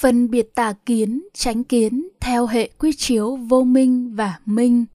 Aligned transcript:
phân 0.00 0.30
biệt 0.30 0.54
tà 0.54 0.72
kiến, 0.86 1.22
tránh 1.34 1.64
kiến 1.64 2.08
theo 2.20 2.46
hệ 2.46 2.70
quy 2.78 2.92
chiếu 2.92 3.36
vô 3.36 3.64
minh 3.64 4.14
và 4.14 4.38
minh. 4.46 4.86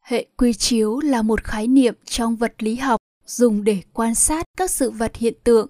Hệ 0.00 0.26
quy 0.36 0.52
chiếu 0.52 1.00
là 1.00 1.22
một 1.22 1.44
khái 1.44 1.66
niệm 1.66 1.94
trong 2.04 2.36
vật 2.36 2.54
lý 2.58 2.76
học 2.76 3.00
dùng 3.26 3.64
để 3.64 3.82
quan 3.92 4.14
sát 4.14 4.44
các 4.56 4.70
sự 4.70 4.90
vật 4.90 5.16
hiện 5.16 5.34
tượng. 5.44 5.68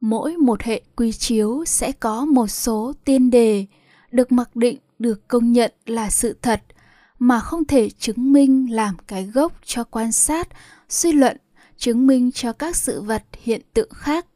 Mỗi 0.00 0.36
một 0.36 0.62
hệ 0.62 0.82
quy 0.96 1.12
chiếu 1.12 1.64
sẽ 1.64 1.92
có 1.92 2.24
một 2.24 2.46
số 2.46 2.92
tiên 3.04 3.30
đề 3.30 3.66
được 4.10 4.32
mặc 4.32 4.56
định 4.56 4.78
được 4.98 5.28
công 5.28 5.52
nhận 5.52 5.72
là 5.86 6.10
sự 6.10 6.36
thật 6.42 6.62
mà 7.18 7.40
không 7.40 7.64
thể 7.64 7.90
chứng 7.90 8.32
minh 8.32 8.72
làm 8.72 8.96
cái 9.06 9.24
gốc 9.24 9.52
cho 9.64 9.84
quan 9.84 10.12
sát, 10.12 10.48
suy 10.88 11.12
luận, 11.12 11.36
chứng 11.76 12.06
minh 12.06 12.32
cho 12.32 12.52
các 12.52 12.76
sự 12.76 13.02
vật 13.02 13.22
hiện 13.42 13.60
tượng 13.74 13.90
khác. 13.90 14.26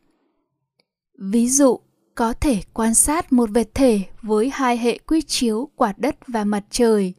Ví 1.19 1.49
dụ, 1.49 1.81
có 2.23 2.33
thể 2.33 2.61
quan 2.73 2.95
sát 2.95 3.33
một 3.33 3.51
vật 3.55 3.69
thể 3.75 4.01
với 4.23 4.51
hai 4.53 4.79
hệ 4.79 4.99
quy 4.99 5.23
chiếu 5.23 5.69
quả 5.77 5.95
đất 5.97 6.17
và 6.27 6.45
mặt 6.45 6.65
trời. 6.71 7.15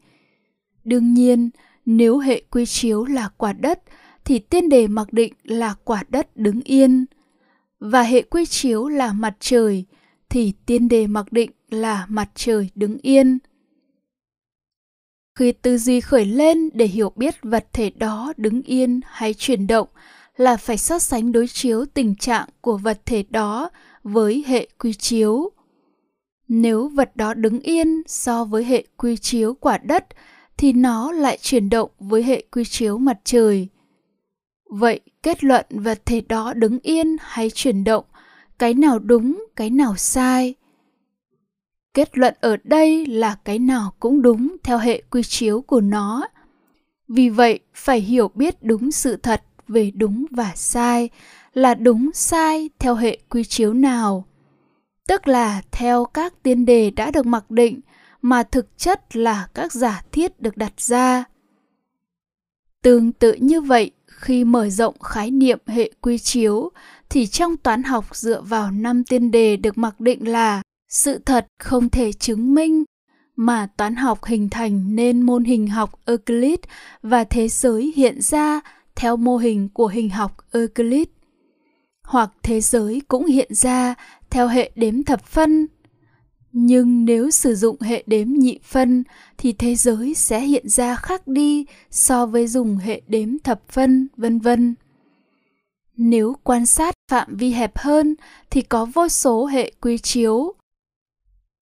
Đương 0.84 1.14
nhiên, 1.14 1.50
nếu 1.86 2.18
hệ 2.18 2.42
quy 2.50 2.66
chiếu 2.66 3.04
là 3.04 3.28
quả 3.36 3.52
đất 3.52 3.82
thì 4.24 4.38
tiên 4.38 4.68
đề 4.68 4.86
mặc 4.86 5.12
định 5.12 5.34
là 5.42 5.74
quả 5.84 6.04
đất 6.08 6.36
đứng 6.36 6.60
yên 6.60 7.04
và 7.80 8.02
hệ 8.02 8.22
quy 8.22 8.46
chiếu 8.46 8.88
là 8.88 9.12
mặt 9.12 9.36
trời 9.40 9.84
thì 10.28 10.52
tiên 10.66 10.88
đề 10.88 11.06
mặc 11.06 11.32
định 11.32 11.50
là 11.68 12.06
mặt 12.08 12.30
trời 12.34 12.70
đứng 12.74 12.98
yên. 12.98 13.38
Khi 15.38 15.52
tư 15.52 15.78
duy 15.78 16.00
khởi 16.00 16.24
lên 16.24 16.70
để 16.72 16.86
hiểu 16.86 17.12
biết 17.16 17.34
vật 17.42 17.66
thể 17.72 17.90
đó 17.90 18.32
đứng 18.36 18.62
yên 18.62 19.00
hay 19.06 19.34
chuyển 19.34 19.66
động 19.66 19.88
là 20.36 20.56
phải 20.56 20.78
so 20.78 20.98
sánh 20.98 21.32
đối 21.32 21.48
chiếu 21.48 21.84
tình 21.94 22.14
trạng 22.14 22.48
của 22.60 22.76
vật 22.76 23.00
thể 23.06 23.24
đó 23.30 23.70
với 24.04 24.44
hệ 24.46 24.68
quy 24.78 24.92
chiếu. 24.92 25.50
Nếu 26.48 26.88
vật 26.88 27.16
đó 27.16 27.34
đứng 27.34 27.60
yên 27.60 28.02
so 28.06 28.44
với 28.44 28.64
hệ 28.64 28.84
quy 28.96 29.16
chiếu 29.16 29.54
quả 29.54 29.78
đất 29.78 30.06
thì 30.56 30.72
nó 30.72 31.12
lại 31.12 31.38
chuyển 31.42 31.68
động 31.68 31.90
với 31.98 32.22
hệ 32.22 32.44
quy 32.52 32.64
chiếu 32.64 32.98
mặt 32.98 33.20
trời. 33.24 33.68
Vậy 34.70 35.00
kết 35.22 35.44
luận 35.44 35.66
vật 35.70 36.06
thể 36.06 36.20
đó 36.28 36.52
đứng 36.54 36.78
yên 36.78 37.16
hay 37.20 37.50
chuyển 37.50 37.84
động, 37.84 38.04
cái 38.58 38.74
nào 38.74 38.98
đúng, 38.98 39.46
cái 39.56 39.70
nào 39.70 39.96
sai? 39.96 40.54
Kết 41.94 42.18
luận 42.18 42.34
ở 42.40 42.56
đây 42.64 43.06
là 43.06 43.36
cái 43.44 43.58
nào 43.58 43.94
cũng 44.00 44.22
đúng 44.22 44.56
theo 44.62 44.78
hệ 44.78 45.02
quy 45.10 45.22
chiếu 45.22 45.60
của 45.60 45.80
nó. 45.80 46.28
Vì 47.08 47.28
vậy, 47.28 47.60
phải 47.74 48.00
hiểu 48.00 48.30
biết 48.34 48.62
đúng 48.62 48.90
sự 48.90 49.16
thật 49.16 49.42
về 49.68 49.90
đúng 49.90 50.26
và 50.30 50.52
sai 50.54 51.10
là 51.54 51.74
đúng 51.74 52.10
sai 52.14 52.70
theo 52.78 52.94
hệ 52.94 53.18
quy 53.28 53.44
chiếu 53.44 53.74
nào. 53.74 54.24
Tức 55.08 55.28
là 55.28 55.62
theo 55.72 56.04
các 56.04 56.42
tiên 56.42 56.66
đề 56.66 56.90
đã 56.90 57.10
được 57.10 57.26
mặc 57.26 57.50
định 57.50 57.80
mà 58.22 58.42
thực 58.42 58.78
chất 58.78 59.16
là 59.16 59.48
các 59.54 59.72
giả 59.72 60.02
thiết 60.12 60.40
được 60.40 60.56
đặt 60.56 60.80
ra. 60.80 61.24
Tương 62.82 63.12
tự 63.12 63.32
như 63.32 63.60
vậy, 63.60 63.90
khi 64.06 64.44
mở 64.44 64.68
rộng 64.68 64.98
khái 64.98 65.30
niệm 65.30 65.58
hệ 65.66 65.90
quy 66.00 66.18
chiếu 66.18 66.70
thì 67.10 67.26
trong 67.26 67.56
toán 67.56 67.82
học 67.82 68.16
dựa 68.16 68.40
vào 68.40 68.70
năm 68.70 69.04
tiên 69.04 69.30
đề 69.30 69.56
được 69.56 69.78
mặc 69.78 70.00
định 70.00 70.28
là 70.28 70.62
sự 70.88 71.18
thật 71.18 71.46
không 71.58 71.88
thể 71.88 72.12
chứng 72.12 72.54
minh 72.54 72.84
mà 73.36 73.66
toán 73.76 73.96
học 73.96 74.24
hình 74.24 74.48
thành 74.48 74.96
nên 74.96 75.22
môn 75.22 75.44
hình 75.44 75.66
học 75.66 76.00
Euclid 76.06 76.58
và 77.02 77.24
thế 77.24 77.48
giới 77.48 77.92
hiện 77.96 78.20
ra 78.20 78.60
theo 78.96 79.16
mô 79.16 79.36
hình 79.36 79.68
của 79.68 79.86
hình 79.86 80.10
học 80.10 80.36
Euclid. 80.52 81.06
Hoặc 82.04 82.30
thế 82.42 82.60
giới 82.60 83.02
cũng 83.08 83.26
hiện 83.26 83.54
ra 83.54 83.94
theo 84.30 84.48
hệ 84.48 84.70
đếm 84.74 85.02
thập 85.02 85.24
phân. 85.24 85.66
Nhưng 86.52 87.04
nếu 87.04 87.30
sử 87.30 87.54
dụng 87.54 87.80
hệ 87.80 88.04
đếm 88.06 88.28
nhị 88.28 88.58
phân 88.62 89.04
thì 89.38 89.52
thế 89.52 89.74
giới 89.74 90.14
sẽ 90.14 90.40
hiện 90.40 90.68
ra 90.68 90.96
khác 90.96 91.28
đi 91.28 91.66
so 91.90 92.26
với 92.26 92.46
dùng 92.46 92.76
hệ 92.76 93.02
đếm 93.08 93.38
thập 93.38 93.60
phân, 93.68 94.08
vân 94.16 94.38
vân. 94.38 94.74
Nếu 95.96 96.36
quan 96.42 96.66
sát 96.66 96.94
phạm 97.10 97.36
vi 97.36 97.50
hẹp 97.50 97.78
hơn 97.78 98.14
thì 98.50 98.62
có 98.62 98.84
vô 98.84 99.08
số 99.08 99.46
hệ 99.46 99.72
quy 99.80 99.98
chiếu, 99.98 100.54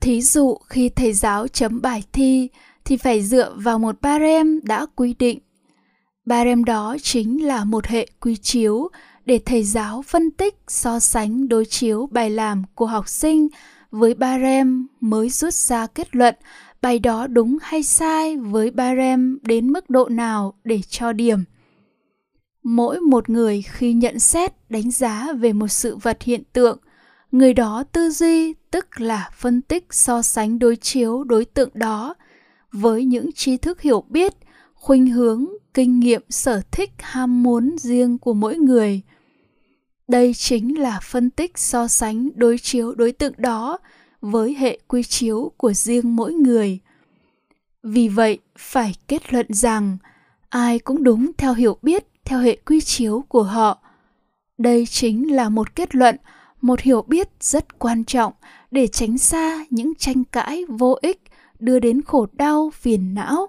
Thí 0.02 0.22
dụ 0.22 0.54
khi 0.68 0.88
thầy 0.88 1.12
giáo 1.12 1.48
chấm 1.48 1.80
bài 1.82 2.02
thi 2.12 2.48
thì 2.84 2.96
phải 2.96 3.22
dựa 3.22 3.54
vào 3.56 3.78
một 3.78 4.00
barem 4.00 4.60
đã 4.62 4.86
quy 4.96 5.14
định. 5.18 5.38
Barem 6.26 6.64
đó 6.64 6.96
chính 7.02 7.46
là 7.46 7.64
một 7.64 7.86
hệ 7.86 8.06
quy 8.20 8.36
chiếu 8.36 8.88
để 9.24 9.40
thầy 9.46 9.64
giáo 9.64 10.02
phân 10.02 10.30
tích, 10.30 10.54
so 10.68 11.00
sánh 11.00 11.48
đối 11.48 11.64
chiếu 11.64 12.08
bài 12.10 12.30
làm 12.30 12.62
của 12.74 12.86
học 12.86 13.08
sinh 13.08 13.48
với 13.90 14.14
barem 14.14 14.86
mới 15.00 15.28
rút 15.28 15.54
ra 15.54 15.86
kết 15.86 16.16
luận 16.16 16.34
bài 16.82 16.98
đó 16.98 17.26
đúng 17.26 17.58
hay 17.62 17.82
sai 17.82 18.36
với 18.36 18.70
barem 18.70 19.38
đến 19.42 19.72
mức 19.72 19.90
độ 19.90 20.08
nào 20.08 20.54
để 20.64 20.80
cho 20.88 21.12
điểm. 21.12 21.38
Mỗi 22.62 23.00
một 23.00 23.30
người 23.30 23.62
khi 23.62 23.92
nhận 23.92 24.18
xét, 24.18 24.70
đánh 24.70 24.90
giá 24.90 25.32
về 25.32 25.52
một 25.52 25.68
sự 25.68 25.96
vật 25.96 26.22
hiện 26.22 26.42
tượng– 26.52 26.78
người 27.32 27.54
đó 27.54 27.84
tư 27.92 28.10
duy 28.10 28.54
tức 28.70 29.00
là 29.00 29.30
phân 29.36 29.62
tích 29.62 29.86
so 29.90 30.22
sánh 30.22 30.58
đối 30.58 30.76
chiếu 30.76 31.24
đối 31.24 31.44
tượng 31.44 31.70
đó 31.74 32.14
với 32.72 33.04
những 33.04 33.32
tri 33.32 33.56
thức 33.56 33.80
hiểu 33.80 34.04
biết 34.08 34.34
khuynh 34.74 35.06
hướng 35.06 35.46
kinh 35.74 36.00
nghiệm 36.00 36.22
sở 36.28 36.62
thích 36.72 36.90
ham 36.98 37.42
muốn 37.42 37.76
riêng 37.78 38.18
của 38.18 38.34
mỗi 38.34 38.56
người 38.56 39.00
đây 40.08 40.34
chính 40.34 40.78
là 40.78 41.00
phân 41.02 41.30
tích 41.30 41.58
so 41.58 41.88
sánh 41.88 42.28
đối 42.34 42.58
chiếu 42.58 42.94
đối 42.94 43.12
tượng 43.12 43.34
đó 43.36 43.78
với 44.20 44.54
hệ 44.54 44.78
quy 44.88 45.02
chiếu 45.02 45.52
của 45.56 45.72
riêng 45.72 46.16
mỗi 46.16 46.32
người. 46.32 46.78
Vì 47.82 48.08
vậy, 48.08 48.38
phải 48.58 48.94
kết 49.08 49.32
luận 49.32 49.46
rằng 49.48 49.96
ai 50.48 50.78
cũng 50.78 51.04
đúng 51.04 51.30
theo 51.38 51.54
hiểu 51.54 51.78
biết, 51.82 52.06
theo 52.24 52.38
hệ 52.38 52.56
quy 52.66 52.80
chiếu 52.80 53.24
của 53.28 53.42
họ. 53.42 53.78
Đây 54.58 54.86
chính 54.86 55.34
là 55.34 55.48
một 55.48 55.74
kết 55.74 55.94
luận, 55.94 56.16
một 56.60 56.80
hiểu 56.80 57.02
biết 57.02 57.28
rất 57.40 57.78
quan 57.78 58.04
trọng 58.04 58.32
để 58.70 58.86
tránh 58.86 59.18
xa 59.18 59.64
những 59.70 59.94
tranh 59.94 60.24
cãi 60.24 60.64
vô 60.68 60.98
ích 61.02 61.20
đưa 61.58 61.78
đến 61.78 62.02
khổ 62.02 62.26
đau, 62.32 62.70
phiền 62.74 63.14
não. 63.14 63.46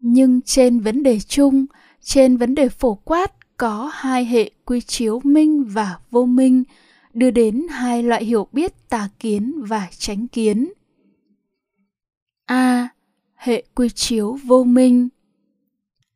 Nhưng 0.00 0.40
trên 0.42 0.80
vấn 0.80 1.02
đề 1.02 1.20
chung, 1.20 1.66
trên 2.00 2.36
vấn 2.36 2.54
đề 2.54 2.68
phổ 2.68 2.94
quát 2.94 3.32
có 3.56 3.90
hai 3.94 4.24
hệ 4.24 4.50
quy 4.64 4.80
chiếu 4.80 5.20
minh 5.24 5.64
và 5.64 5.98
vô 6.10 6.24
minh 6.24 6.64
đưa 7.14 7.30
đến 7.30 7.66
hai 7.70 8.02
loại 8.02 8.24
hiểu 8.24 8.48
biết 8.52 8.88
tà 8.88 9.08
kiến 9.18 9.62
và 9.68 9.88
tránh 9.98 10.28
kiến 10.28 10.72
a 12.46 12.88
hệ 13.34 13.64
quy 13.74 13.88
chiếu 13.88 14.38
vô 14.44 14.64
minh 14.64 15.08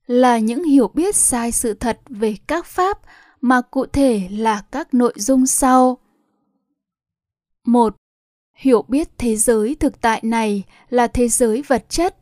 là 0.06 0.38
những 0.38 0.64
hiểu 0.64 0.88
biết 0.94 1.16
sai 1.16 1.52
sự 1.52 1.74
thật 1.74 2.00
về 2.08 2.36
các 2.46 2.66
pháp 2.66 2.98
mà 3.40 3.60
cụ 3.60 3.86
thể 3.86 4.28
là 4.30 4.62
các 4.70 4.94
nội 4.94 5.12
dung 5.16 5.46
sau. 5.46 5.98
một. 7.66 7.96
Hiểu 8.54 8.84
biết 8.88 9.08
thế 9.18 9.36
giới 9.36 9.74
thực 9.74 10.00
tại 10.00 10.20
này 10.24 10.62
là 10.88 11.06
thế 11.06 11.28
giới 11.28 11.62
vật 11.62 11.84
chất, 11.88 12.16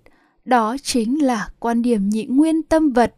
đó 0.45 0.77
chính 0.83 1.25
là 1.25 1.49
quan 1.59 1.83
điểm 1.83 2.09
nhị 2.09 2.25
nguyên 2.27 2.63
tâm 2.63 2.93
vật. 2.93 3.15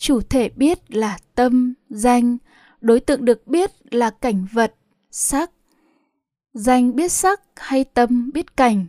Chủ 0.00 0.20
thể 0.20 0.48
biết 0.48 0.94
là 0.94 1.18
tâm, 1.34 1.74
danh, 1.90 2.38
đối 2.80 3.00
tượng 3.00 3.24
được 3.24 3.46
biết 3.46 3.70
là 3.94 4.10
cảnh 4.10 4.46
vật, 4.52 4.74
sắc. 5.10 5.50
Danh 6.54 6.96
biết 6.96 7.12
sắc 7.12 7.40
hay 7.56 7.84
tâm 7.84 8.30
biết 8.34 8.56
cảnh. 8.56 8.86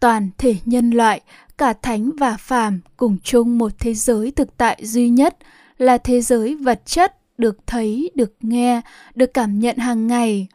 Toàn 0.00 0.30
thể 0.38 0.56
nhân 0.64 0.90
loại, 0.90 1.20
cả 1.58 1.72
thánh 1.72 2.10
và 2.18 2.36
phàm 2.36 2.80
cùng 2.96 3.18
chung 3.22 3.58
một 3.58 3.72
thế 3.78 3.94
giới 3.94 4.30
thực 4.30 4.56
tại 4.56 4.80
duy 4.82 5.08
nhất– 5.08 5.36
là 5.78 5.98
thế 5.98 6.20
giới 6.20 6.54
vật 6.54 6.82
chất 6.84 7.38
được 7.38 7.58
thấy, 7.66 8.10
được 8.14 8.34
nghe, 8.40 8.80
được 9.14 9.34
cảm 9.34 9.58
nhận 9.58 9.76
hàng 9.76 10.06
ngày. 10.06 10.48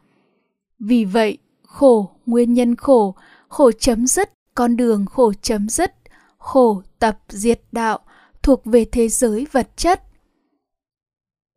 Vì 0.79 1.05
vậy, 1.05 1.37
khổ, 1.63 2.09
nguyên 2.25 2.53
nhân 2.53 2.75
khổ, 2.75 3.15
khổ 3.47 3.71
chấm 3.71 4.07
dứt, 4.07 4.29
con 4.55 4.77
đường 4.77 5.05
khổ 5.05 5.33
chấm 5.41 5.69
dứt, 5.69 5.93
khổ 6.37 6.81
tập 6.99 7.19
diệt 7.29 7.61
đạo 7.71 7.99
thuộc 8.49 8.65
về 8.65 8.85
thế 8.85 9.09
giới 9.09 9.47
vật 9.51 9.69
chất. 9.77 10.03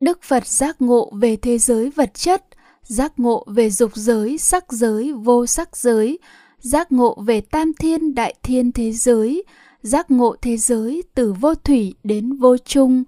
Đức 0.00 0.22
Phật 0.22 0.46
giác 0.46 0.82
ngộ 0.82 1.12
về 1.14 1.36
thế 1.36 1.58
giới 1.58 1.90
vật 1.90 2.14
chất, 2.14 2.44
giác 2.82 3.12
ngộ 3.16 3.44
về 3.46 3.70
dục 3.70 3.90
giới, 3.94 4.38
sắc 4.38 4.72
giới, 4.72 5.12
vô 5.12 5.46
sắc 5.46 5.76
giới, 5.76 6.18
giác 6.58 6.92
ngộ 6.92 7.22
về 7.26 7.40
tam 7.40 7.72
thiên 7.78 8.14
đại 8.14 8.34
thiên 8.42 8.72
thế 8.72 8.92
giới, 8.92 9.44
giác 9.82 10.10
ngộ 10.10 10.36
thế 10.42 10.56
giới 10.56 11.02
từ 11.14 11.32
vô 11.32 11.54
thủy 11.54 11.94
đến 12.04 12.36
vô 12.36 12.56
chung, 12.58 13.04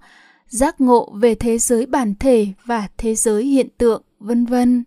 giác 0.47 0.81
ngộ 0.81 1.13
về 1.15 1.35
thế 1.35 1.57
giới 1.57 1.85
bản 1.85 2.13
thể 2.19 2.47
và 2.65 2.87
thế 2.97 3.15
giới 3.15 3.43
hiện 3.45 3.67
tượng, 3.77 4.01
vân 4.19 4.45
vân. 4.45 4.83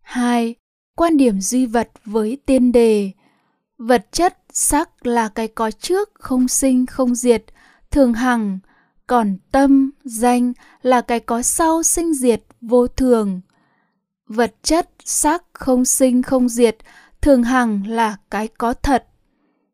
2. 0.00 0.54
Quan 0.96 1.16
điểm 1.16 1.40
duy 1.40 1.66
vật 1.66 1.90
với 2.04 2.38
tiên 2.46 2.72
đề 2.72 3.10
Vật 3.78 4.06
chất, 4.12 4.38
sắc 4.58 5.06
là 5.06 5.28
cái 5.28 5.48
có 5.48 5.70
trước, 5.70 6.10
không 6.14 6.48
sinh, 6.48 6.86
không 6.86 7.14
diệt, 7.14 7.44
thường 7.90 8.12
hằng, 8.12 8.58
còn 9.06 9.36
tâm, 9.52 9.90
danh 10.04 10.52
là 10.82 11.00
cái 11.00 11.20
có 11.20 11.42
sau, 11.42 11.82
sinh 11.82 12.14
diệt, 12.14 12.42
vô 12.60 12.86
thường. 12.86 13.40
vật 14.28 14.54
chất 14.62 14.88
sắc 15.04 15.42
không 15.52 15.84
sinh 15.84 16.22
không 16.22 16.48
diệt 16.48 16.76
thường 17.20 17.42
hằng 17.42 17.86
là 17.86 18.16
cái 18.30 18.48
có 18.48 18.72
thật. 18.72 19.06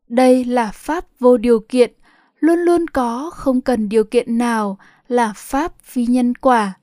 Đây 0.07 0.45
là 0.45 0.71
pháp 0.71 1.05
vô 1.19 1.37
điều 1.37 1.59
kiện 1.69 1.93
luôn 2.39 2.59
luôn 2.59 2.87
có 2.87 3.31
không 3.33 3.61
cần 3.61 3.89
điều 3.89 4.03
kiện 4.03 4.37
nào 4.37 4.77
là 5.07 5.33
pháp 5.35 5.73
phi 5.83 6.05
nhân 6.05 6.35
quả. 6.35 6.73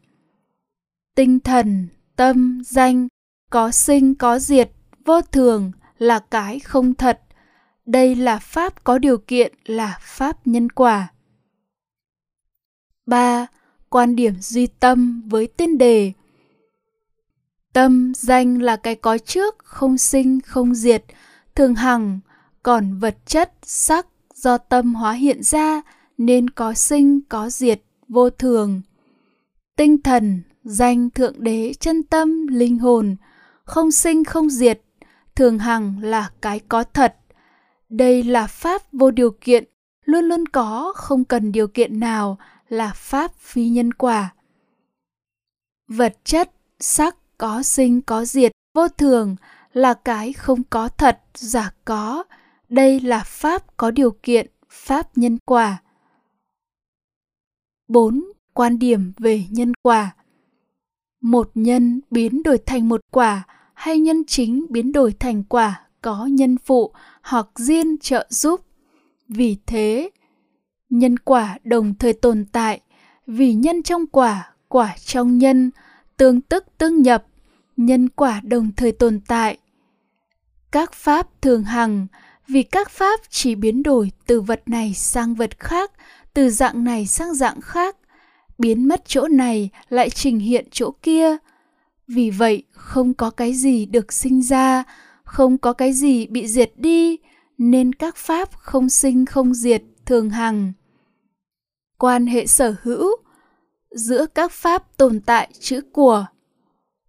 Tinh 1.14 1.40
thần 1.40 1.88
tâm 2.16 2.62
danh 2.66 3.08
có 3.50 3.70
sinh 3.70 4.14
có 4.14 4.38
diệt 4.38 4.70
vô 5.04 5.20
thường 5.20 5.72
là 5.98 6.18
cái 6.18 6.60
không 6.60 6.94
thật 6.94 7.20
đây 7.90 8.16
là 8.16 8.38
pháp 8.38 8.84
có 8.84 8.98
điều 8.98 9.18
kiện 9.18 9.54
là 9.64 9.98
pháp 10.00 10.46
nhân 10.46 10.70
quả 10.70 11.08
3. 13.06 13.46
Quan 13.88 14.16
điểm 14.16 14.34
duy 14.40 14.66
tâm 14.66 15.22
với 15.28 15.48
tên 15.56 15.78
đề 15.78 16.12
Tâm 17.72 18.12
danh 18.16 18.62
là 18.62 18.76
cái 18.76 18.94
có 18.94 19.18
trước, 19.18 19.58
không 19.58 19.98
sinh, 19.98 20.40
không 20.40 20.74
diệt, 20.74 21.04
thường 21.54 21.74
hằng, 21.74 22.20
còn 22.62 22.98
vật 22.98 23.16
chất, 23.26 23.52
sắc 23.62 24.06
do 24.34 24.58
tâm 24.58 24.94
hóa 24.94 25.12
hiện 25.12 25.42
ra 25.42 25.82
nên 26.18 26.50
có 26.50 26.74
sinh, 26.74 27.20
có 27.28 27.50
diệt, 27.50 27.82
vô 28.08 28.30
thường. 28.30 28.80
Tinh 29.76 30.02
thần, 30.02 30.42
danh 30.64 31.10
thượng 31.10 31.44
đế, 31.44 31.72
chân 31.80 32.02
tâm, 32.02 32.46
linh 32.46 32.78
hồn, 32.78 33.16
không 33.64 33.90
sinh, 33.90 34.24
không 34.24 34.50
diệt, 34.50 34.80
thường 35.34 35.58
hằng 35.58 36.02
là 36.02 36.30
cái 36.40 36.60
có 36.68 36.84
thật. 36.84 37.16
Đây 37.90 38.22
là 38.22 38.46
pháp 38.46 38.82
vô 38.92 39.10
điều 39.10 39.30
kiện, 39.40 39.64
luôn 40.04 40.24
luôn 40.24 40.46
có, 40.46 40.92
không 40.96 41.24
cần 41.24 41.52
điều 41.52 41.68
kiện 41.68 42.00
nào, 42.00 42.38
là 42.68 42.92
pháp 42.94 43.34
phi 43.34 43.68
nhân 43.68 43.94
quả. 43.94 44.34
Vật 45.88 46.16
chất, 46.24 46.50
sắc, 46.80 47.16
có 47.38 47.62
sinh 47.62 48.02
có 48.02 48.24
diệt 48.24 48.52
vô 48.74 48.88
thường 48.88 49.36
là 49.72 49.94
cái 49.94 50.32
không 50.32 50.62
có 50.70 50.88
thật 50.88 51.20
giả 51.34 51.70
có 51.84 52.24
đây 52.68 53.00
là 53.00 53.22
pháp 53.26 53.76
có 53.76 53.90
điều 53.90 54.10
kiện 54.10 54.46
pháp 54.68 55.18
nhân 55.18 55.38
quả 55.46 55.82
4. 57.88 58.24
Quan 58.54 58.78
điểm 58.78 59.12
về 59.18 59.44
nhân 59.50 59.72
quả 59.82 60.14
Một 61.22 61.50
nhân 61.54 62.00
biến 62.10 62.42
đổi 62.42 62.58
thành 62.66 62.88
một 62.88 63.00
quả 63.10 63.46
hay 63.74 63.98
nhân 63.98 64.24
chính 64.26 64.66
biến 64.70 64.92
đổi 64.92 65.14
thành 65.18 65.44
quả 65.44 65.86
có 66.02 66.26
nhân 66.26 66.56
phụ 66.64 66.92
hoặc 67.22 67.46
duyên 67.56 67.98
trợ 67.98 68.26
giúp. 68.30 68.60
Vì 69.28 69.56
thế, 69.66 70.10
nhân 70.90 71.18
quả 71.18 71.58
đồng 71.64 71.94
thời 71.94 72.12
tồn 72.12 72.44
tại 72.52 72.80
vì 73.26 73.54
nhân 73.54 73.82
trong 73.82 74.06
quả, 74.06 74.52
quả 74.68 74.96
trong 75.04 75.38
nhân, 75.38 75.70
tương 76.16 76.40
tức 76.40 76.64
tương 76.78 77.02
nhập, 77.02 77.24
nhân 77.76 78.08
quả 78.08 78.40
đồng 78.44 78.70
thời 78.76 78.92
tồn 78.92 79.20
tại 79.26 79.58
các 80.70 80.92
pháp 80.92 81.42
thường 81.42 81.64
hằng 81.64 82.06
vì 82.48 82.62
các 82.62 82.90
pháp 82.90 83.20
chỉ 83.30 83.54
biến 83.54 83.82
đổi 83.82 84.12
từ 84.26 84.40
vật 84.40 84.62
này 84.66 84.94
sang 84.94 85.34
vật 85.34 85.58
khác 85.58 85.92
từ 86.34 86.50
dạng 86.50 86.84
này 86.84 87.06
sang 87.06 87.34
dạng 87.34 87.60
khác 87.60 87.96
biến 88.58 88.88
mất 88.88 89.02
chỗ 89.06 89.28
này 89.28 89.70
lại 89.88 90.10
trình 90.10 90.38
hiện 90.38 90.66
chỗ 90.70 90.90
kia 91.02 91.36
vì 92.08 92.30
vậy 92.30 92.62
không 92.70 93.14
có 93.14 93.30
cái 93.30 93.54
gì 93.54 93.86
được 93.86 94.12
sinh 94.12 94.42
ra 94.42 94.84
không 95.30 95.58
có 95.58 95.72
cái 95.72 95.92
gì 95.92 96.26
bị 96.26 96.46
diệt 96.46 96.72
đi, 96.76 97.18
nên 97.58 97.92
các 97.92 98.16
pháp 98.16 98.56
không 98.56 98.88
sinh 98.88 99.26
không 99.26 99.54
diệt 99.54 99.82
thường 100.06 100.30
hằng. 100.30 100.72
Quan 101.98 102.26
hệ 102.26 102.46
sở 102.46 102.74
hữu, 102.82 103.16
giữa 103.90 104.26
các 104.26 104.52
pháp 104.52 104.96
tồn 104.96 105.20
tại 105.20 105.50
chữ 105.60 105.80
của, 105.92 106.26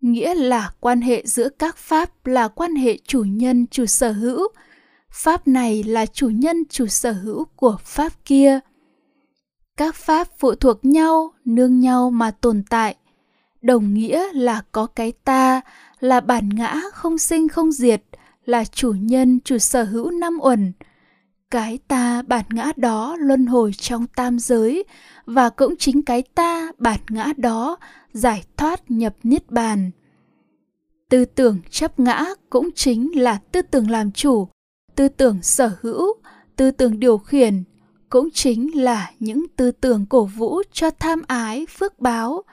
nghĩa 0.01 0.33
là 0.33 0.71
quan 0.79 1.01
hệ 1.01 1.23
giữa 1.25 1.49
các 1.49 1.77
pháp 1.77 2.25
là 2.27 2.47
quan 2.47 2.75
hệ 2.75 2.97
chủ 2.97 3.23
nhân 3.23 3.67
chủ 3.67 3.85
sở 3.85 4.11
hữu. 4.11 4.47
Pháp 5.11 5.47
này 5.47 5.83
là 5.83 6.05
chủ 6.05 6.29
nhân 6.29 6.63
chủ 6.69 6.87
sở 6.87 7.11
hữu 7.11 7.45
của 7.55 7.77
pháp 7.83 8.13
kia. 8.25 8.59
Các 9.77 9.95
pháp 9.95 10.27
phụ 10.39 10.55
thuộc 10.55 10.85
nhau, 10.85 11.33
nương 11.45 11.79
nhau 11.79 12.11
mà 12.11 12.31
tồn 12.31 12.63
tại 12.69 12.95
đồng 13.61 13.93
nghĩa 13.93 14.33
là 14.33 14.61
có 14.71 14.85
cái 14.85 15.11
ta, 15.23 15.61
là 15.99 16.19
bản 16.19 16.49
ngã 16.49 16.75
không 16.93 17.17
sinh 17.17 17.47
không 17.47 17.71
diệt, 17.71 18.03
là 18.45 18.65
chủ 18.65 18.91
nhân, 18.91 19.39
chủ 19.45 19.57
sở 19.57 19.83
hữu 19.83 20.11
năm 20.11 20.37
uẩn. 20.41 20.73
Cái 21.51 21.79
ta 21.87 22.21
bản 22.21 22.45
ngã 22.49 22.71
đó 22.75 23.15
luân 23.19 23.45
hồi 23.45 23.71
trong 23.77 24.07
tam 24.15 24.39
giới, 24.39 24.83
và 25.25 25.49
cũng 25.49 25.75
chính 25.79 26.01
cái 26.01 26.23
ta 26.35 26.71
bản 26.77 26.99
ngã 27.09 27.27
đó 27.37 27.77
giải 28.13 28.43
thoát 28.57 28.91
nhập 28.91 29.15
niết 29.23 29.51
bàn. 29.51 29.91
Tư 31.09 31.25
tưởng 31.25 31.59
chấp 31.69 31.99
ngã 31.99 32.25
cũng 32.49 32.69
chính 32.75 33.21
là 33.21 33.39
tư 33.51 33.61
tưởng 33.61 33.89
làm 33.89 34.11
chủ, 34.11 34.47
tư 34.95 35.07
tưởng 35.07 35.41
sở 35.41 35.71
hữu, 35.81 36.13
tư 36.55 36.71
tưởng 36.71 36.99
điều 36.99 37.17
khiển, 37.17 37.63
cũng 38.09 38.29
chính 38.33 38.83
là 38.83 39.11
những 39.19 39.45
tư 39.55 39.71
tưởng 39.71 40.05
cổ 40.05 40.25
vũ 40.25 40.61
cho 40.71 40.89
tham 40.91 41.21
ái, 41.27 41.65
phước 41.69 41.99
báo 41.99 42.43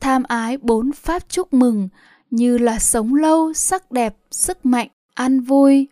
tham 0.00 0.22
ái 0.22 0.58
bốn 0.58 0.92
pháp 0.92 1.28
chúc 1.28 1.52
mừng 1.52 1.88
như 2.30 2.58
là 2.58 2.78
sống 2.78 3.14
lâu, 3.14 3.52
sắc 3.52 3.90
đẹp, 3.90 4.16
sức 4.30 4.66
mạnh, 4.66 4.88
an 5.14 5.40
vui. 5.40 5.88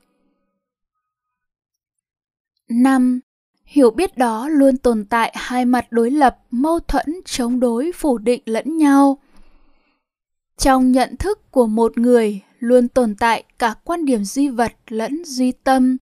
Năm, 2.69 3.21
hiểu 3.65 3.91
biết 3.91 4.19
đó 4.19 4.49
luôn 4.49 4.77
tồn 4.77 5.05
tại 5.05 5.33
hai 5.37 5.65
mặt 5.65 5.87
đối 5.91 6.11
lập, 6.11 6.39
mâu 6.51 6.81
thuẫn, 6.81 7.21
chống 7.25 7.61
đối, 7.61 7.93
phủ 7.93 8.19
định 8.19 8.43
lẫn 8.45 8.79
nhau. 8.79 9.19
Trong 10.57 10.93
nhận 10.93 11.17
thức 11.17 11.51
của 11.51 11.67
một 11.67 11.99
người, 11.99 12.41
luôn 12.59 12.89
tồn 12.89 13.15
tại 13.15 13.45
cả 13.59 13.75
quan 13.85 14.05
điểm 14.05 14.25
duy 14.25 14.49
vật 14.49 14.73
lẫn 14.89 15.25
duy 15.25 15.53
tâm. 15.53 15.97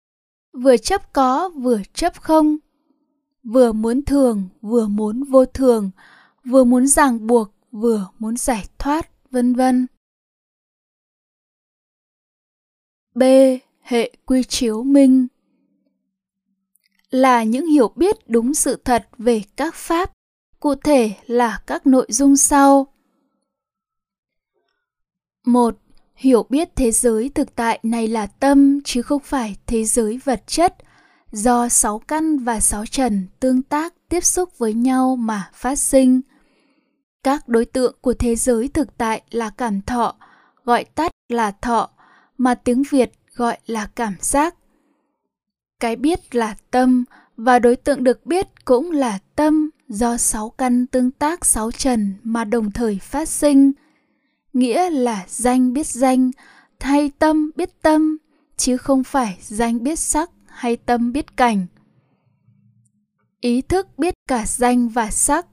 Vừa 0.54 0.78
chấp 0.78 1.14
có, 1.14 1.50
vừa 1.50 1.82
chấp 1.94 2.22
không. 2.22 2.58
Vừa 3.44 3.72
muốn 3.72 4.02
thường, 4.02 4.44
vừa 4.62 4.88
muốn 4.88 5.24
vô 5.24 5.46
thường. 5.46 5.92
Vừa 6.46 6.64
muốn 6.64 6.88
ràng 6.88 7.28
buộc 7.28 7.55
vừa 7.76 8.08
muốn 8.20 8.38
giải 8.38 8.66
thoát, 8.78 9.10
vân 9.32 9.56
vân. 9.56 9.88
B. 13.16 13.24
Hệ 13.82 14.12
quy 14.26 14.44
chiếu 14.44 14.84
minh. 14.84 15.28
Là 17.10 17.44
những 17.44 17.66
hiểu 17.66 17.92
biết 17.96 18.16
đúng 18.28 18.54
sự 18.54 18.76
thật 18.86 19.08
về 19.18 19.44
các 19.56 19.76
pháp, 19.76 20.12
cụ 20.60 20.76
thể 20.76 21.14
là 21.26 21.62
các 21.68 21.88
nội 21.88 22.08
dung 22.10 22.38
sau. 22.38 22.88
Một, 25.46 25.78
hiểu 26.16 26.44
biết 26.50 26.70
thế 26.76 26.92
giới 26.92 27.30
thực 27.30 27.56
tại 27.56 27.80
này 27.84 28.08
là 28.08 28.28
tâm, 28.28 28.80
chứ 28.84 29.02
không 29.02 29.22
phải 29.22 29.56
thế 29.66 29.84
giới 29.84 30.20
vật 30.24 30.44
chất, 30.48 30.76
do 31.32 31.70
sáu 31.70 32.00
căn 32.00 32.38
và 32.38 32.60
sáu 32.60 32.86
trần 32.86 33.28
tương 33.40 33.62
tác 33.62 33.94
tiếp 34.10 34.24
xúc 34.24 34.58
với 34.58 34.74
nhau 34.74 35.16
mà 35.16 35.50
phát 35.54 35.80
sinh 35.80 36.22
các 37.26 37.48
đối 37.48 37.66
tượng 37.66 37.96
của 38.02 38.14
thế 38.14 38.36
giới 38.36 38.68
thực 38.68 38.98
tại 38.98 39.22
là 39.32 39.50
cảm 39.50 39.82
thọ, 39.82 40.16
gọi 40.64 40.84
tắt 40.84 41.12
là 41.30 41.52
thọ, 41.52 41.90
mà 42.38 42.56
tiếng 42.56 42.84
việt 42.90 43.12
gọi 43.36 43.58
là 43.66 43.88
cảm 43.96 44.16
giác. 44.22 44.56
Cái 45.80 45.96
biết 45.96 46.36
là 46.36 46.56
tâm, 46.72 47.04
và 47.38 47.60
đối 47.60 47.76
tượng 47.76 48.04
được 48.04 48.26
biết 48.26 48.66
cũng 48.66 48.92
là 48.92 49.20
tâm 49.36 49.70
do 49.88 50.18
sáu 50.18 50.50
căn 50.50 50.88
tương 50.88 51.12
tác 51.12 51.46
sáu 51.46 51.72
trần 51.72 52.14
mà 52.24 52.44
đồng 52.44 52.72
thời 52.72 53.00
phát 53.02 53.30
sinh. 53.30 53.72
Nghĩa 54.54 54.90
là 54.90 55.26
danh 55.28 55.74
biết 55.74 55.88
danh 55.88 56.32
hay 56.80 57.12
tâm 57.20 57.52
biết 57.56 57.82
tâm, 57.82 58.18
chứ 58.58 58.78
không 58.78 59.04
phải 59.04 59.38
danh 59.42 59.84
biết 59.84 60.00
sắc 60.00 60.30
hay 60.48 60.76
tâm 60.76 61.12
biết 61.12 61.38
cảnh. 61.38 61.66
Ý 63.40 63.62
thức 63.62 63.88
biết 63.98 64.14
cả 64.28 64.46
danh 64.46 64.90
và 64.90 65.12
sắc 65.12 65.46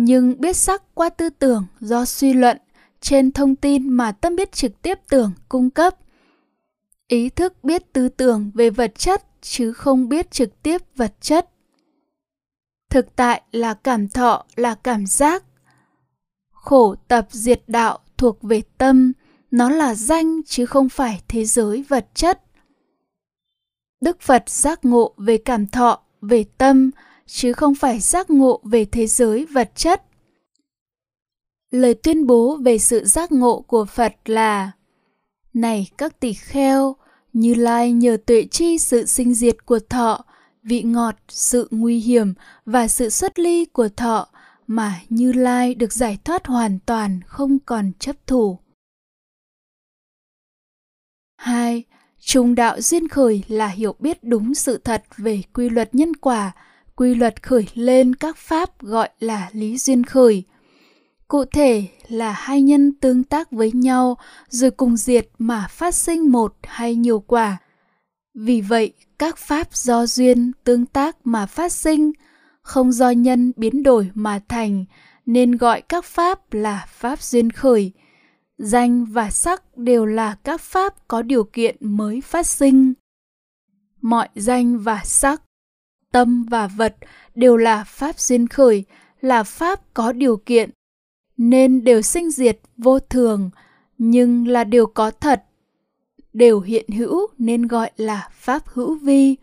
nhưng 0.00 0.40
biết 0.40 0.56
sắc 0.56 0.82
qua 0.94 1.08
tư 1.08 1.30
tưởng 1.30 1.66
do 1.80 2.04
suy 2.04 2.32
luận, 2.32 2.58
trên 3.00 3.32
thông 3.32 3.56
tin 3.56 3.88
mà 3.88 4.12
tâm 4.12 4.36
biết 4.36 4.52
trực 4.52 4.82
tiếp 4.82 4.98
tưởng 5.08 5.32
cung 5.48 5.70
cấp. 5.70 5.96
Ý 7.08 7.28
thức 7.28 7.64
biết 7.64 7.92
tư 7.92 8.08
tưởng 8.08 8.50
về 8.54 8.70
vật 8.70 8.92
chất, 8.94 9.24
chứ 9.40 9.72
không 9.72 10.08
biết 10.08 10.30
trực 10.30 10.62
tiếp 10.62 10.82
vật 10.96 11.14
chất. 11.20 11.50
Thực 12.90 13.16
tại 13.16 13.42
là 13.52 13.74
cảm 13.74 14.08
thọ, 14.08 14.44
là 14.56 14.74
cảm 14.74 15.06
giác. 15.06 15.44
Khổ 16.52 16.94
tập 17.08 17.26
diệt 17.30 17.62
đạo 17.66 17.98
thuộc 18.16 18.42
về 18.42 18.62
tâm, 18.78 19.12
nó 19.50 19.70
là 19.70 19.94
danh 19.94 20.40
chứ 20.46 20.66
không 20.66 20.88
phải 20.88 21.22
thế 21.28 21.44
giới 21.44 21.84
vật 21.88 22.06
chất. 22.14 22.42
Đức 24.00 24.20
phật 24.20 24.48
giác 24.48 24.84
ngộ 24.84 25.14
về 25.16 25.36
cảm 25.36 25.66
thọ, 25.66 26.00
về 26.20 26.44
tâm 26.58 26.90
chứ 27.28 27.52
không 27.52 27.74
phải 27.74 28.00
giác 28.00 28.30
ngộ 28.30 28.60
về 28.64 28.84
thế 28.84 29.06
giới 29.06 29.46
vật 29.46 29.70
chất 29.74 30.02
lời 31.70 31.94
tuyên 31.94 32.26
bố 32.26 32.56
về 32.56 32.78
sự 32.78 33.04
giác 33.04 33.32
ngộ 33.32 33.60
của 33.60 33.84
phật 33.84 34.14
là 34.24 34.70
này 35.54 35.90
các 35.98 36.20
tỳ 36.20 36.32
kheo 36.32 36.96
như 37.32 37.54
lai 37.54 37.92
nhờ 37.92 38.16
tuệ 38.26 38.46
chi 38.50 38.78
sự 38.78 39.06
sinh 39.06 39.34
diệt 39.34 39.66
của 39.66 39.78
thọ 39.78 40.24
vị 40.62 40.82
ngọt 40.82 41.14
sự 41.28 41.68
nguy 41.70 41.98
hiểm 41.98 42.34
và 42.66 42.88
sự 42.88 43.10
xuất 43.10 43.38
ly 43.38 43.64
của 43.64 43.88
thọ 43.88 44.28
mà 44.66 45.00
Như 45.08 45.32
Lai 45.32 45.74
được 45.74 45.92
giải 45.92 46.18
thoát 46.24 46.46
hoàn 46.46 46.78
toàn 46.86 47.20
không 47.26 47.58
còn 47.58 47.92
chấp 47.98 48.26
thủ. 48.26 48.58
2. 51.36 51.84
Trung 52.20 52.54
đạo 52.54 52.80
duyên 52.80 53.08
khởi 53.08 53.42
là 53.48 53.68
hiểu 53.68 53.94
biết 53.98 54.24
đúng 54.24 54.54
sự 54.54 54.78
thật 54.78 55.04
về 55.16 55.42
quy 55.54 55.68
luật 55.68 55.94
nhân 55.94 56.16
quả, 56.16 56.52
quy 56.98 57.14
luật 57.14 57.42
khởi 57.42 57.66
lên 57.74 58.14
các 58.14 58.36
pháp 58.36 58.82
gọi 58.82 59.08
là 59.20 59.50
lý 59.52 59.78
duyên 59.78 60.04
khởi. 60.04 60.44
Cụ 61.28 61.44
thể 61.44 61.86
là 62.08 62.32
hai 62.32 62.62
nhân 62.62 62.92
tương 62.92 63.24
tác 63.24 63.50
với 63.50 63.72
nhau 63.72 64.16
rồi 64.48 64.70
cùng 64.70 64.96
diệt 64.96 65.28
mà 65.38 65.66
phát 65.70 65.94
sinh 65.94 66.32
một 66.32 66.56
hay 66.62 66.94
nhiều 66.94 67.20
quả. 67.20 67.56
Vì 68.34 68.60
vậy, 68.60 68.92
các 69.18 69.36
pháp 69.38 69.74
do 69.74 70.06
duyên 70.06 70.52
tương 70.64 70.86
tác 70.86 71.16
mà 71.24 71.46
phát 71.46 71.72
sinh, 71.72 72.12
không 72.62 72.92
do 72.92 73.10
nhân 73.10 73.52
biến 73.56 73.82
đổi 73.82 74.10
mà 74.14 74.40
thành, 74.48 74.84
nên 75.26 75.56
gọi 75.56 75.80
các 75.80 76.04
pháp 76.04 76.52
là 76.52 76.86
pháp 76.88 77.22
duyên 77.22 77.50
khởi. 77.50 77.92
Danh 78.58 79.04
và 79.04 79.30
sắc 79.30 79.76
đều 79.76 80.06
là 80.06 80.36
các 80.44 80.60
pháp 80.60 81.08
có 81.08 81.22
điều 81.22 81.44
kiện 81.44 81.76
mới 81.80 82.20
phát 82.20 82.46
sinh. 82.46 82.94
Mọi 84.00 84.28
danh 84.34 84.78
và 84.78 85.00
sắc, 85.04 85.42
tâm 86.12 86.44
và 86.50 86.66
vật 86.66 86.96
đều 87.34 87.56
là 87.56 87.84
pháp 87.84 88.20
duyên 88.20 88.48
khởi, 88.48 88.84
là 89.20 89.42
pháp 89.42 89.94
có 89.94 90.12
điều 90.12 90.36
kiện, 90.36 90.70
nên 91.36 91.84
đều 91.84 92.02
sinh 92.02 92.30
diệt 92.30 92.58
vô 92.76 92.98
thường, 92.98 93.50
nhưng 93.98 94.48
là 94.48 94.64
điều 94.64 94.86
có 94.86 95.10
thật, 95.10 95.42
đều 96.32 96.60
hiện 96.60 96.88
hữu 96.88 97.26
nên 97.38 97.66
gọi 97.66 97.90
là 97.96 98.28
pháp 98.32 98.68
hữu 98.68 98.94
vi. 98.94 99.36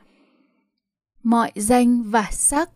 Mọi 1.24 1.52
danh 1.56 2.04
và 2.04 2.28
sắc, 2.32 2.70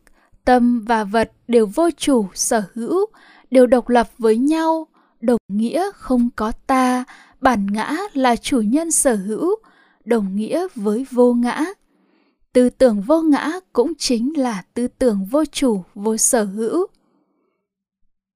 tâm 0.45 0.85
và 0.87 1.03
vật 1.03 1.31
đều 1.47 1.65
vô 1.65 1.89
chủ 1.97 2.27
sở 2.33 2.63
hữu, 2.73 3.05
đều 3.51 3.67
độc 3.67 3.89
lập 3.89 4.09
với 4.17 4.37
nhau, 4.37 4.87
đồng 5.21 5.39
nghĩa 5.47 5.91
không 5.93 6.29
có 6.35 6.51
ta, 6.51 7.03
bản 7.41 7.67
ngã 7.71 7.97
là 8.13 8.35
chủ 8.35 8.61
nhân 8.61 8.91
sở 8.91 9.15
hữu, 9.15 9.55
đồng 10.05 10.35
nghĩa 10.35 10.67
với 10.75 11.05
vô 11.11 11.33
ngã. 11.33 11.65
Tư 12.59 12.69
tưởng 12.69 13.01
vô 13.01 13.21
ngã 13.21 13.51
cũng 13.73 13.93
chính 13.97 14.33
là 14.37 14.63
tư 14.73 14.87
tưởng 14.87 15.25
vô 15.25 15.45
chủ, 15.45 15.83
vô 15.95 16.17
sở 16.17 16.43
hữu. 16.43 16.87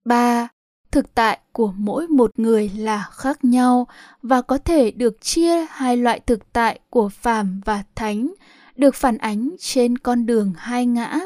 3. 0.05 0.47
Thực 0.91 1.15
tại 1.15 1.39
của 1.51 1.73
mỗi 1.77 2.07
một 2.07 2.39
người 2.39 2.71
là 2.77 3.09
khác 3.11 3.45
nhau 3.45 3.87
và 4.21 4.41
có 4.41 4.57
thể 4.57 4.91
được 4.91 5.21
chia 5.21 5.65
hai 5.69 5.97
loại 5.97 6.19
thực 6.19 6.53
tại 6.53 6.79
của 6.89 7.09
phàm 7.09 7.61
và 7.65 7.83
thánh, 7.95 8.33
được 8.75 8.95
phản 8.95 9.17
ánh 9.17 9.49
trên 9.59 9.97
con 9.97 10.25
đường 10.25 10.53
hai 10.57 10.85
ngã. 10.85 11.19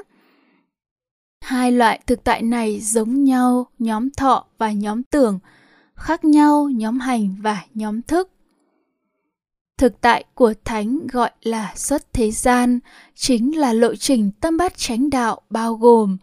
Hai 1.41 1.71
loại 1.71 2.01
thực 2.07 2.23
tại 2.23 2.41
này 2.41 2.79
giống 2.79 3.23
nhau 3.23 3.67
nhóm 3.79 4.09
thọ 4.11 4.45
và 4.57 4.71
nhóm 4.71 5.03
tưởng, 5.03 5.39
khác 5.95 6.25
nhau 6.25 6.69
nhóm 6.69 6.99
hành 6.99 7.35
và 7.41 7.63
nhóm 7.73 8.01
thức. 8.01 8.29
Thực 9.77 10.01
tại 10.01 10.23
của 10.33 10.53
thánh 10.65 11.07
gọi 11.07 11.31
là 11.41 11.73
xuất 11.75 12.13
thế 12.13 12.31
gian, 12.31 12.79
chính 13.15 13.57
là 13.57 13.73
lộ 13.73 13.95
trình 13.95 14.31
tâm 14.41 14.57
bát 14.57 14.77
chánh 14.77 15.09
đạo 15.09 15.41
bao 15.49 15.75
gồm 15.75 16.17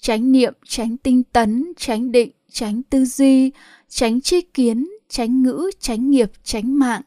chánh 0.00 0.32
niệm, 0.32 0.54
chánh 0.66 0.96
tinh 0.96 1.22
tấn, 1.22 1.72
chánh 1.76 2.12
định, 2.12 2.30
chánh 2.50 2.82
tư 2.82 3.04
duy, 3.04 3.52
chánh 3.88 4.20
tri 4.20 4.40
kiến, 4.40 4.88
chánh 5.08 5.42
ngữ, 5.42 5.70
chánh 5.80 6.10
nghiệp, 6.10 6.32
chánh 6.44 6.78
mạng. 6.78 7.02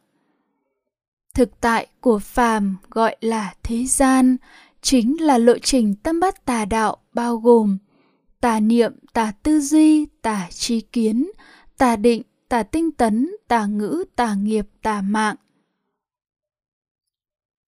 Thực 1.33 1.61
tại 1.61 1.87
của 1.99 2.19
phàm 2.19 2.75
gọi 2.89 3.15
là 3.21 3.53
thế 3.63 3.85
gian, 3.85 4.37
chính 4.81 5.21
là 5.21 5.37
lộ 5.37 5.57
trình 5.57 5.95
tâm 6.03 6.19
bát 6.19 6.45
tà 6.45 6.65
đạo 6.65 6.97
bao 7.13 7.37
gồm 7.37 7.77
tà 8.41 8.59
niệm, 8.59 8.93
tà 9.13 9.33
tư 9.43 9.59
duy, 9.59 10.05
tà 10.05 10.47
tri 10.51 10.81
kiến, 10.81 11.31
tà 11.77 11.95
định, 11.95 12.21
tà 12.49 12.63
tinh 12.63 12.91
tấn, 12.91 13.31
tà 13.47 13.65
ngữ, 13.65 14.03
tà 14.15 14.33
nghiệp, 14.33 14.67
tà 14.81 15.01
mạng. 15.01 15.35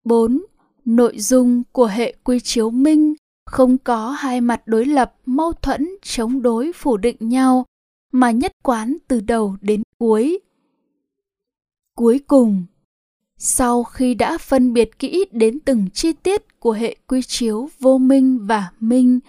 4. 0.07 0.45
Nội 0.85 1.19
dung 1.19 1.63
của 1.71 1.85
hệ 1.85 2.15
quy 2.23 2.39
chiếu 2.39 2.69
minh 2.69 3.13
không 3.45 3.77
có 3.77 4.09
hai 4.09 4.41
mặt 4.41 4.61
đối 4.65 4.85
lập, 4.85 5.13
mâu 5.25 5.53
thuẫn, 5.53 5.87
chống 6.03 6.41
đối, 6.41 6.71
phủ 6.75 6.97
định 6.97 7.15
nhau, 7.19 7.65
mà 8.11 8.31
nhất 8.31 8.51
quán 8.63 8.97
từ 9.07 9.21
đầu 9.21 9.55
đến 9.61 9.83
cuối. 9.99 10.39
Cuối 11.95 12.19
cùng, 12.27 12.63
sau 13.37 13.83
khi 13.83 14.13
đã 14.13 14.37
phân 14.37 14.73
biệt 14.73 14.99
kỹ 14.99 15.25
đến 15.31 15.59
từng 15.59 15.85
chi 15.93 16.13
tiết 16.13 16.59
của 16.59 16.71
hệ 16.71 16.95
quy 17.07 17.21
chiếu 17.21 17.69
vô 17.79 17.97
minh 17.97 18.39
và 18.47 18.71
minh, 18.79 19.19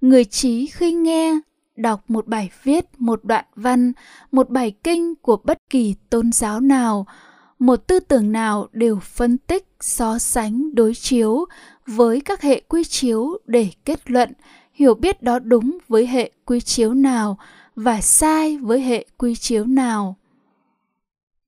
người 0.00 0.24
trí 0.24 0.66
khi 0.66 0.92
nghe, 0.92 1.40
đọc 1.76 2.04
một 2.08 2.26
bài 2.26 2.50
viết, 2.62 2.84
một 2.98 3.24
đoạn 3.24 3.44
văn, 3.54 3.92
một 4.32 4.50
bài 4.50 4.74
kinh 4.82 5.14
của 5.14 5.36
bất 5.44 5.58
kỳ 5.70 5.94
tôn 6.10 6.32
giáo 6.32 6.60
nào, 6.60 7.06
một 7.58 7.76
tư 7.76 8.00
tưởng 8.00 8.32
nào 8.32 8.68
đều 8.72 8.98
phân 9.00 9.38
tích, 9.38 9.66
so 9.86 10.18
sánh, 10.18 10.74
đối 10.74 10.94
chiếu 10.94 11.44
với 11.86 12.20
các 12.20 12.42
hệ 12.42 12.60
quy 12.68 12.84
chiếu 12.84 13.38
để 13.46 13.68
kết 13.84 14.10
luận 14.10 14.32
hiểu 14.72 14.94
biết 14.94 15.22
đó 15.22 15.38
đúng 15.38 15.78
với 15.88 16.06
hệ 16.06 16.30
quy 16.44 16.60
chiếu 16.60 16.94
nào 16.94 17.38
và 17.76 18.00
sai 18.00 18.58
với 18.58 18.80
hệ 18.80 19.06
quy 19.18 19.34
chiếu 19.34 19.64
nào. 19.64 20.16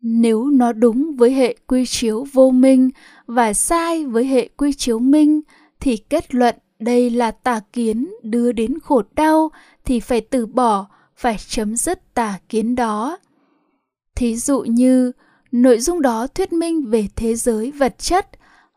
Nếu 0.00 0.44
nó 0.44 0.72
đúng 0.72 1.16
với 1.16 1.32
hệ 1.32 1.56
quy 1.66 1.86
chiếu 1.86 2.26
vô 2.32 2.50
minh 2.50 2.90
và 3.26 3.52
sai 3.52 4.06
với 4.06 4.24
hệ 4.24 4.48
quy 4.56 4.72
chiếu 4.72 4.98
minh 4.98 5.40
thì 5.80 5.96
kết 5.96 6.34
luận 6.34 6.54
đây 6.78 7.10
là 7.10 7.30
tà 7.30 7.60
kiến 7.72 8.10
đưa 8.22 8.52
đến 8.52 8.78
khổ 8.82 9.02
đau 9.14 9.50
thì 9.84 10.00
phải 10.00 10.20
từ 10.20 10.46
bỏ 10.46 10.86
phải 11.16 11.36
chấm 11.48 11.76
dứt 11.76 12.14
tà 12.14 12.38
kiến 12.48 12.74
đó. 12.74 13.18
Thí 14.14 14.36
dụ 14.36 14.60
như 14.60 15.12
nội 15.52 15.80
dung 15.80 16.02
đó 16.02 16.26
thuyết 16.26 16.52
minh 16.52 16.90
về 16.90 17.08
thế 17.16 17.34
giới 17.34 17.70
vật 17.70 17.98
chất, 17.98 18.28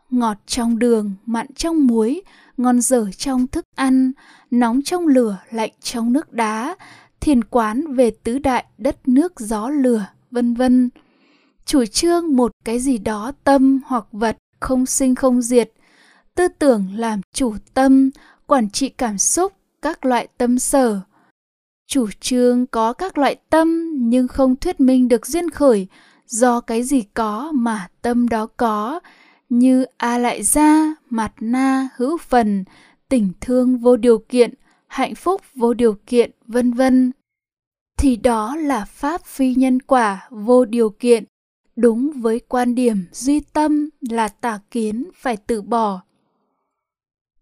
ngọt 0.10 0.38
trong 0.46 0.80
đường, 0.80 1.12
mặn 1.26 1.54
trong 1.56 1.88
muối, 1.88 2.22
ngon 2.58 2.82
dở 2.82 3.06
trong 3.18 3.48
thức 3.48 3.66
ăn, 3.76 4.12
nóng 4.52 4.82
trong 4.82 5.08
lửa, 5.08 5.38
lạnh 5.52 5.72
trong 5.82 6.14
nước 6.14 6.34
đá, 6.34 6.76
thiền 7.20 7.44
quán 7.44 7.96
về 7.96 8.12
tứ 8.24 8.40
đại 8.40 8.66
đất 8.78 9.08
nước 9.08 9.40
gió 9.40 9.70
lửa, 9.70 10.06
vân 10.32 10.54
vân. 10.54 10.90
Chủ 11.66 11.86
trương 11.86 12.36
một 12.36 12.52
cái 12.66 12.80
gì 12.80 12.98
đó 12.98 13.32
tâm 13.44 13.80
hoặc 13.86 14.06
vật, 14.12 14.38
không 14.60 14.86
sinh 14.86 15.16
không 15.16 15.42
diệt. 15.42 15.72
Tư 16.36 16.48
tưởng 16.48 16.86
làm 16.96 17.22
chủ 17.34 17.54
tâm, 17.74 18.10
quản 18.48 18.70
trị 18.70 18.90
cảm 18.90 19.18
xúc, 19.18 19.54
các 19.82 20.06
loại 20.06 20.28
tâm 20.38 20.60
sở. 20.60 21.00
Chủ 21.88 22.08
trương 22.20 22.68
có 22.68 22.94
các 22.94 23.18
loại 23.18 23.36
tâm 23.50 23.92
nhưng 23.96 24.28
không 24.28 24.56
thuyết 24.56 24.80
minh 24.80 25.08
được 25.08 25.28
duyên 25.28 25.50
khởi 25.50 25.88
do 26.32 26.62
cái 26.62 26.84
gì 26.84 27.04
có 27.14 27.52
mà 27.52 27.88
tâm 28.02 28.28
đó 28.28 28.48
có, 28.58 29.00
như 29.50 29.86
a 29.98 30.18
lại 30.18 30.44
gia 30.44 30.96
mặt 31.10 31.34
na, 31.40 31.90
hữu 31.96 32.18
phần, 32.18 32.64
tình 33.10 33.32
thương 33.42 33.78
vô 33.78 33.98
điều 33.98 34.18
kiện, 34.30 34.54
hạnh 34.88 35.16
phúc 35.16 35.42
vô 35.56 35.74
điều 35.74 35.94
kiện, 36.06 36.32
vân 36.48 36.74
vân. 36.74 37.12
Thì 37.98 38.16
đó 38.16 38.56
là 38.56 38.86
pháp 38.86 39.26
phi 39.26 39.56
nhân 39.56 39.82
quả 39.82 40.28
vô 40.30 40.66
điều 40.66 40.90
kiện. 40.90 41.24
Đúng 41.76 42.12
với 42.16 42.40
quan 42.40 42.76
điểm 42.76 42.98
duy 43.12 43.40
tâm 43.40 43.90
là 44.10 44.28
tà 44.28 44.60
kiến 44.72 45.10
phải 45.16 45.38
từ 45.38 45.62
bỏ. 45.62 46.02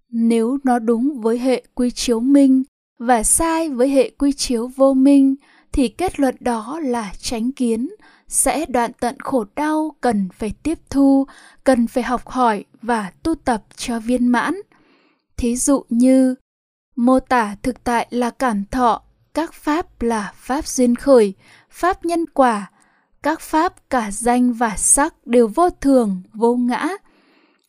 Nếu 0.09 0.57
nó 0.63 0.79
đúng 0.79 1.21
với 1.21 1.39
hệ 1.39 1.63
quy 1.75 1.91
chiếu 1.91 2.19
minh 2.19 2.63
và 2.99 3.23
sai 3.23 3.69
với 3.69 3.89
hệ 3.89 4.09
quy 4.09 4.31
chiếu 4.31 4.67
vô 4.75 4.93
minh, 4.93 5.35
thì 5.71 5.87
kết 5.87 6.19
luận 6.19 6.35
đó 6.39 6.79
là 6.83 7.13
tránh 7.19 7.51
kiến 7.51 7.89
sẽ 8.29 8.65
đoạn 8.65 8.91
tận 8.99 9.19
khổ 9.19 9.45
đau 9.55 9.95
cần 10.01 10.29
phải 10.37 10.53
tiếp 10.63 10.79
thu, 10.89 11.27
cần 11.63 11.87
phải 11.87 12.03
học 12.03 12.27
hỏi 12.27 12.65
và 12.81 13.11
tu 13.23 13.35
tập 13.35 13.63
cho 13.75 13.99
viên 13.99 14.27
mãn. 14.27 14.55
Thí 15.37 15.55
dụ 15.55 15.83
như, 15.89 16.35
mô 16.95 17.19
tả 17.19 17.55
thực 17.63 17.83
tại 17.83 18.07
là 18.09 18.29
cảm 18.29 18.65
thọ, 18.71 19.01
các 19.33 19.53
pháp 19.53 20.01
là 20.01 20.33
pháp 20.35 20.67
duyên 20.67 20.95
khởi, 20.95 21.33
pháp 21.69 22.05
nhân 22.05 22.25
quả, 22.33 22.71
các 23.23 23.41
pháp 23.41 23.89
cả 23.89 24.11
danh 24.11 24.53
và 24.53 24.75
sắc 24.77 25.27
đều 25.27 25.47
vô 25.47 25.69
thường, 25.69 26.21
vô 26.33 26.55
ngã. 26.55 26.87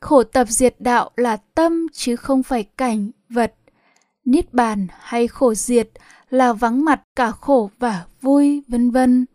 Khổ 0.01 0.23
tập 0.23 0.49
diệt 0.49 0.75
đạo 0.79 1.11
là 1.17 1.37
tâm 1.55 1.87
chứ 1.93 2.17
không 2.17 2.43
phải 2.43 2.65
cảnh, 2.65 3.11
vật. 3.29 3.55
Niết 4.25 4.55
bàn 4.55 4.87
hay 4.99 5.29
khổ 5.29 5.55
diệt 5.55 5.89
là 6.31 6.53
vắng 6.53 6.85
mặt 6.85 7.03
cả 7.17 7.31
khổ 7.31 7.71
và 7.79 8.05
vui, 8.21 8.63
vân 8.69 8.91
vân 8.91 9.27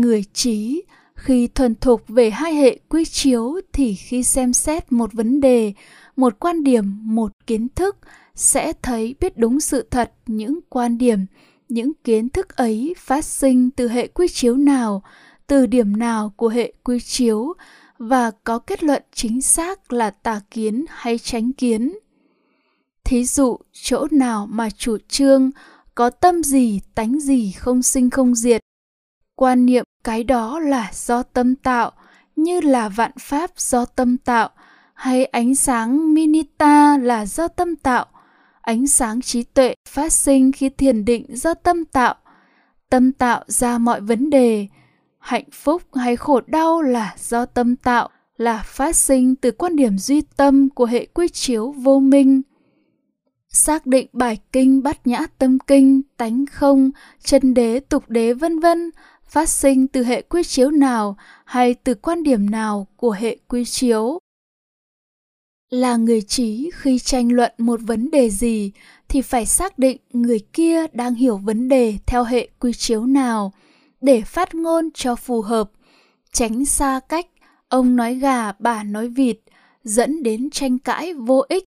người 0.00 0.24
trí. 0.32 0.82
Khi 1.14 1.46
thuần 1.46 1.74
thục 1.74 2.08
về 2.08 2.30
hai 2.30 2.54
hệ 2.54 2.78
quy 2.88 3.04
chiếu 3.04 3.60
thì 3.72 3.94
khi 3.94 4.22
xem 4.22 4.52
xét 4.52 4.92
một 4.92 5.12
vấn 5.12 5.40
đề, 5.40 5.72
một 6.16 6.38
quan 6.38 6.64
điểm, 6.64 6.84
một 7.02 7.32
kiến 7.46 7.68
thức, 7.74 7.96
sẽ 8.34 8.72
thấy 8.82 9.14
biết 9.20 9.38
đúng 9.38 9.60
sự 9.60 9.86
thật 9.90 10.12
những 10.26 10.60
quan 10.68 10.98
điểm, 10.98 11.26
những 11.68 11.92
kiến 12.04 12.28
thức 12.28 12.56
ấy 12.56 12.94
phát 12.98 13.24
sinh 13.24 13.70
từ 13.70 13.88
hệ 13.88 14.06
quy 14.06 14.28
chiếu 14.28 14.56
nào, 14.56 15.02
từ 15.46 15.66
điểm 15.66 15.96
nào 15.96 16.32
của 16.36 16.48
hệ 16.48 16.72
quy 16.84 17.00
chiếu 17.00 17.54
và 17.98 18.30
có 18.44 18.58
kết 18.58 18.84
luận 18.84 19.02
chính 19.12 19.40
xác 19.40 19.92
là 19.92 20.10
tà 20.10 20.40
kiến 20.50 20.84
hay 20.88 21.18
tránh 21.18 21.52
kiến. 21.52 21.98
Thí 23.04 23.24
dụ, 23.24 23.56
chỗ 23.72 24.06
nào 24.10 24.46
mà 24.50 24.70
chủ 24.70 24.96
trương 25.08 25.50
có 25.94 26.10
tâm 26.10 26.42
gì, 26.42 26.80
tánh 26.94 27.20
gì 27.20 27.52
không 27.52 27.82
sinh 27.82 28.10
không 28.10 28.34
diệt 28.34 28.60
quan 29.38 29.66
niệm 29.66 29.84
cái 30.04 30.24
đó 30.24 30.60
là 30.60 30.90
do 30.92 31.22
tâm 31.22 31.54
tạo, 31.54 31.92
như 32.36 32.60
là 32.60 32.88
vạn 32.88 33.12
pháp 33.20 33.50
do 33.56 33.84
tâm 33.84 34.16
tạo, 34.16 34.50
hay 34.94 35.24
ánh 35.24 35.54
sáng 35.54 36.14
minita 36.14 36.98
là 36.98 37.26
do 37.26 37.48
tâm 37.48 37.76
tạo. 37.76 38.06
Ánh 38.60 38.86
sáng 38.86 39.20
trí 39.20 39.42
tuệ 39.42 39.74
phát 39.88 40.12
sinh 40.12 40.52
khi 40.52 40.68
thiền 40.68 41.04
định 41.04 41.26
do 41.28 41.54
tâm 41.54 41.84
tạo. 41.84 42.14
Tâm 42.90 43.12
tạo 43.12 43.44
ra 43.46 43.78
mọi 43.78 44.00
vấn 44.00 44.30
đề. 44.30 44.66
Hạnh 45.18 45.50
phúc 45.52 45.82
hay 45.94 46.16
khổ 46.16 46.40
đau 46.46 46.82
là 46.82 47.14
do 47.18 47.46
tâm 47.46 47.76
tạo, 47.76 48.08
là 48.36 48.62
phát 48.66 48.96
sinh 48.96 49.34
từ 49.34 49.50
quan 49.50 49.76
điểm 49.76 49.98
duy 49.98 50.20
tâm 50.20 50.68
của 50.68 50.84
hệ 50.84 51.06
quy 51.06 51.28
chiếu 51.28 51.74
vô 51.76 51.98
minh. 51.98 52.42
Xác 53.48 53.86
định 53.86 54.06
bài 54.12 54.38
kinh 54.52 54.82
bát 54.82 55.06
nhã 55.06 55.20
tâm 55.38 55.58
kinh, 55.58 56.02
tánh 56.16 56.44
không, 56.46 56.90
chân 57.22 57.54
đế, 57.54 57.80
tục 57.80 58.04
đế, 58.08 58.32
vân 58.32 58.60
vân 58.60 58.90
phát 59.28 59.48
sinh 59.48 59.86
từ 59.88 60.04
hệ 60.04 60.22
quy 60.22 60.42
chiếu 60.44 60.70
nào 60.70 61.16
hay 61.44 61.74
từ 61.74 61.94
quan 61.94 62.22
điểm 62.22 62.50
nào 62.50 62.86
của 62.96 63.10
hệ 63.10 63.36
quy 63.48 63.64
chiếu? 63.64 64.18
Là 65.70 65.96
người 65.96 66.22
trí 66.22 66.70
khi 66.74 66.98
tranh 66.98 67.32
luận 67.32 67.52
một 67.58 67.80
vấn 67.82 68.10
đề 68.10 68.30
gì 68.30 68.72
thì 69.08 69.22
phải 69.22 69.46
xác 69.46 69.78
định 69.78 69.96
người 70.12 70.38
kia 70.52 70.86
đang 70.92 71.14
hiểu 71.14 71.36
vấn 71.36 71.68
đề 71.68 71.98
theo 72.06 72.24
hệ 72.24 72.48
quy 72.60 72.72
chiếu 72.72 73.06
nào 73.06 73.52
để 74.00 74.22
phát 74.22 74.54
ngôn 74.54 74.90
cho 74.94 75.16
phù 75.16 75.42
hợp, 75.42 75.70
tránh 76.32 76.64
xa 76.64 77.00
cách 77.08 77.26
ông 77.68 77.96
nói 77.96 78.14
gà, 78.14 78.52
bà 78.58 78.82
nói 78.82 79.08
vịt, 79.08 79.38
dẫn 79.84 80.22
đến 80.22 80.50
tranh 80.50 80.78
cãi 80.78 81.14
vô 81.14 81.44
ích. 81.48 81.64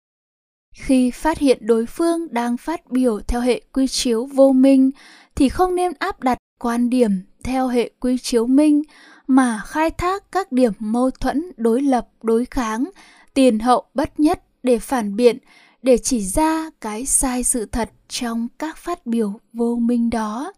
Khi 0.75 1.11
phát 1.11 1.39
hiện 1.39 1.59
đối 1.61 1.87
phương 1.87 2.29
đang 2.31 2.57
phát 2.57 2.91
biểu 2.91 3.21
theo 3.21 3.41
hệ 3.41 3.61
quy 3.73 3.87
chiếu 3.87 4.27
vô 4.27 4.53
minh 4.53 4.91
thì 5.35 5.49
không 5.49 5.75
nên 5.75 5.93
áp 5.99 6.21
đặt 6.21 6.39
quan 6.61 6.91
điểm 6.91 7.11
theo 7.47 7.69
hệ 7.69 7.91
quy 8.01 8.19
chiếu 8.19 8.47
minh 8.47 8.83
mà 9.27 9.61
khai 9.67 9.91
thác 9.91 10.33
các 10.33 10.53
điểm 10.53 10.73
mâu 10.79 11.11
thuẫn 11.11 11.53
đối 11.57 11.83
lập, 11.83 12.09
đối 12.23 12.45
kháng, 12.45 12.91
tiền 13.35 13.59
hậu 13.59 13.85
bất 13.95 14.21
nhất 14.21 14.43
để 14.63 14.79
phản 14.79 15.17
biện, 15.17 15.39
để 15.83 15.99
chỉ 15.99 16.21
ra 16.21 16.71
cái 16.81 17.07
sai 17.07 17.45
sự 17.45 17.67
thật 17.67 17.91
trong 18.09 18.49
các 18.59 18.77
phát 18.77 19.07
biểu 19.07 19.33
vô 19.53 19.77
minh 19.77 20.11
đó. 20.11 20.53